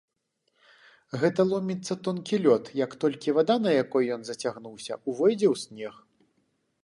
Гэта 1.23 1.41
ломіцца 1.49 1.97
тонкі 2.07 2.39
лёд, 2.45 2.71
як 2.85 2.91
толькі 3.05 3.35
вада, 3.39 3.57
на 3.65 3.71
якой 3.83 4.05
ён 4.15 4.21
зацягнуўся, 4.29 4.93
увойдзе 5.13 5.47
ў 5.53 5.65
снег. 5.65 5.93